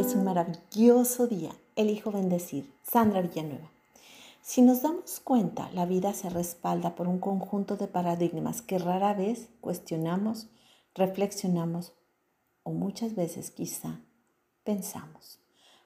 [0.00, 1.50] Es un maravilloso día.
[1.76, 2.72] Elijo bendecir.
[2.82, 3.70] Sandra Villanueva.
[4.40, 9.12] Si nos damos cuenta, la vida se respalda por un conjunto de paradigmas que rara
[9.12, 10.48] vez cuestionamos,
[10.94, 11.92] reflexionamos
[12.62, 14.00] o muchas veces quizá
[14.64, 15.38] pensamos.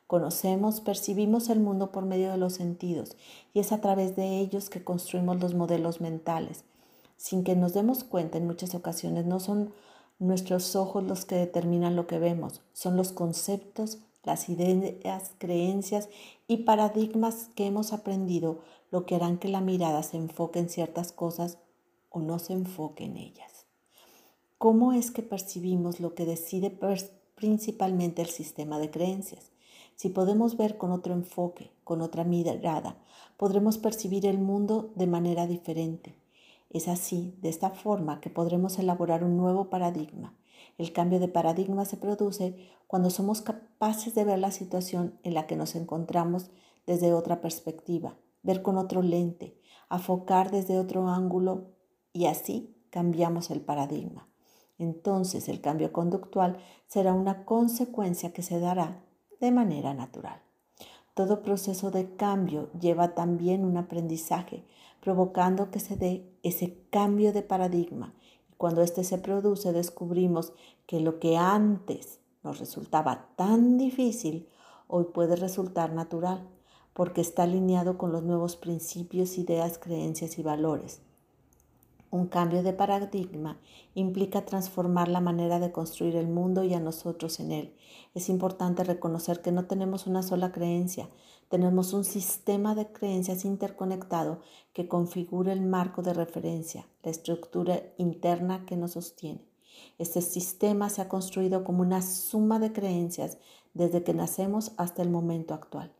[0.07, 3.17] Conocemos, percibimos el mundo por medio de los sentidos
[3.53, 6.63] y es a través de ellos que construimos los modelos mentales.
[7.17, 9.75] Sin que nos demos cuenta, en muchas ocasiones no son
[10.19, 16.09] nuestros ojos los que determinan lo que vemos, son los conceptos, las ideas, creencias
[16.49, 18.61] y paradigmas que hemos aprendido
[18.91, 21.59] lo que harán que la mirada se enfoque en ciertas cosas
[22.11, 23.67] o no se enfoque en ellas.
[24.59, 26.77] ¿Cómo es que percibimos lo que decide
[27.35, 29.51] principalmente el sistema de creencias?
[29.97, 32.97] Si podemos ver con otro enfoque, con otra mirada,
[33.37, 36.15] podremos percibir el mundo de manera diferente.
[36.75, 40.35] Es así, de esta forma, que podremos elaborar un nuevo paradigma.
[40.77, 45.47] El cambio de paradigma se produce cuando somos capaces de ver la situación en la
[45.47, 46.51] que nos encontramos
[46.85, 49.57] desde otra perspectiva, ver con otro lente,
[49.89, 51.77] afocar desde otro ángulo
[52.13, 54.29] y así cambiamos el paradigma.
[54.77, 56.59] Entonces el cambio conductual
[56.89, 59.01] será una consecuencia que se dará
[59.41, 60.44] de manera natural.
[61.15, 64.65] Todo proceso de cambio lleva también un aprendizaje,
[65.01, 68.15] provocando que se dé ese cambio de paradigma.
[68.57, 70.53] Cuando éste se produce, descubrimos
[70.87, 74.49] que lo que antes nos resultaba tan difícil,
[74.89, 76.49] hoy puede resultar natural,
[76.95, 81.01] porque está alineado con los nuevos principios, ideas, creencias y valores.
[82.15, 83.59] Un cambio de paradigma
[83.97, 87.75] implica transformar la manera de construir el mundo y a nosotros en él.
[88.15, 91.09] Es importante reconocer que no tenemos una sola creencia,
[91.49, 94.39] tenemos un sistema de creencias interconectado
[94.73, 99.45] que configura el marco de referencia, la estructura interna que nos sostiene.
[99.99, 103.39] Este sistema se ha construido como una suma de creencias
[103.73, 105.91] desde que nacemos hasta el momento actual.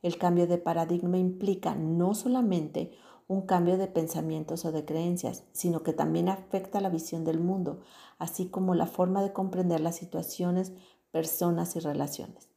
[0.00, 2.96] El cambio de paradigma implica no solamente
[3.28, 7.80] un cambio de pensamientos o de creencias, sino que también afecta la visión del mundo,
[8.18, 10.72] así como la forma de comprender las situaciones,
[11.12, 12.48] personas y relaciones.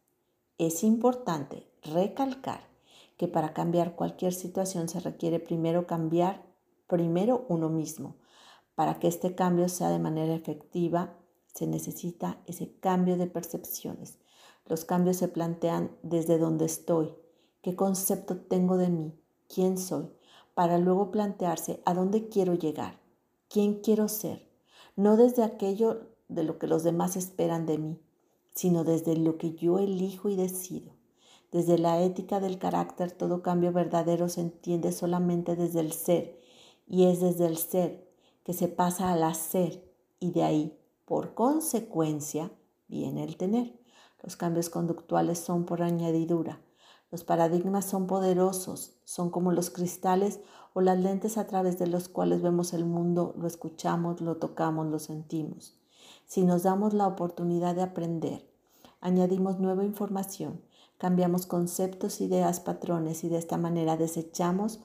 [0.57, 2.61] Es importante recalcar
[3.17, 6.41] que para cambiar cualquier situación se requiere primero cambiar
[6.87, 8.15] primero uno mismo.
[8.75, 11.13] Para que este cambio sea de manera efectiva,
[11.53, 14.19] se necesita ese cambio de percepciones.
[14.65, 17.13] Los cambios se plantean desde donde estoy,
[17.61, 19.13] qué concepto tengo de mí,
[19.53, 20.09] quién soy,
[20.53, 22.99] para luego plantearse a dónde quiero llegar,
[23.49, 24.47] quién quiero ser,
[24.95, 27.99] no desde aquello de lo que los demás esperan de mí,
[28.53, 30.93] sino desde lo que yo elijo y decido.
[31.51, 36.39] Desde la ética del carácter, todo cambio verdadero se entiende solamente desde el ser,
[36.87, 38.07] y es desde el ser
[38.43, 39.83] que se pasa al hacer,
[40.19, 42.51] y de ahí, por consecuencia,
[42.87, 43.77] viene el tener.
[44.23, 46.61] Los cambios conductuales son por añadidura,
[47.11, 50.39] los paradigmas son poderosos, son como los cristales
[50.73, 54.87] o las lentes a través de los cuales vemos el mundo, lo escuchamos, lo tocamos,
[54.87, 55.77] lo sentimos.
[56.25, 58.47] Si nos damos la oportunidad de aprender,
[59.01, 60.61] añadimos nueva información,
[60.97, 64.79] cambiamos conceptos, ideas, patrones y de esta manera desechamos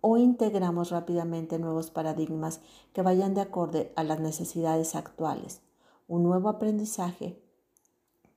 [0.00, 2.60] o integramos rápidamente nuevos paradigmas
[2.92, 5.62] que vayan de acorde a las necesidades actuales.
[6.06, 7.42] Un nuevo aprendizaje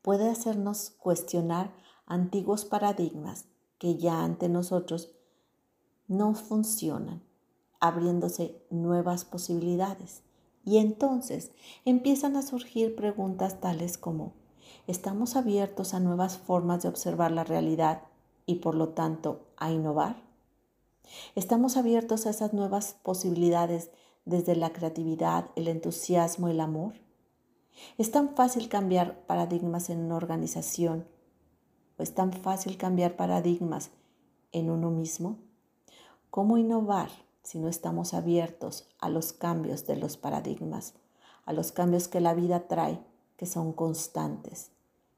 [0.01, 1.71] puede hacernos cuestionar
[2.05, 3.45] antiguos paradigmas
[3.77, 5.11] que ya ante nosotros
[6.07, 7.23] no funcionan,
[7.79, 10.21] abriéndose nuevas posibilidades.
[10.63, 11.51] Y entonces
[11.83, 14.33] empiezan a surgir preguntas tales como,
[14.87, 18.03] ¿estamos abiertos a nuevas formas de observar la realidad
[18.45, 20.23] y por lo tanto a innovar?
[21.35, 23.91] ¿Estamos abiertos a esas nuevas posibilidades
[24.25, 26.93] desde la creatividad, el entusiasmo, el amor?
[27.97, 31.05] ¿Es tan fácil cambiar paradigmas en una organización
[32.03, 33.91] es tan fácil cambiar paradigmas
[34.51, 35.37] en uno mismo?
[36.29, 37.09] ¿Cómo innovar
[37.43, 40.93] si no estamos abiertos a los cambios de los paradigmas,
[41.45, 42.99] a los cambios que la vida trae,
[43.37, 44.71] que son constantes?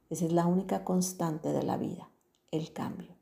[0.10, 2.10] Esa es la única constante de la vida,
[2.52, 3.16] el cambio.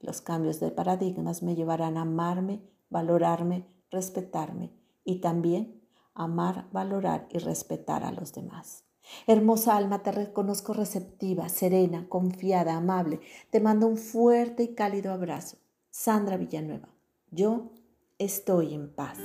[0.00, 4.72] Los cambios de paradigmas me llevarán a amarme, valorarme, respetarme
[5.04, 5.80] y también
[6.14, 8.87] amar, valorar y respetar a los demás.
[9.26, 13.20] Hermosa alma, te reconozco receptiva, serena, confiada, amable.
[13.50, 15.58] Te mando un fuerte y cálido abrazo.
[15.90, 16.88] Sandra Villanueva,
[17.30, 17.70] yo
[18.18, 19.18] estoy en paz.